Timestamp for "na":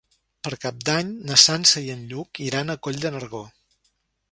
1.27-1.37